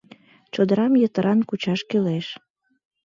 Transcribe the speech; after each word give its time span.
Чодырам 0.53 0.93
йытыран 1.01 1.39
кучаш 1.49 1.81
кӱлеш. 1.89 2.27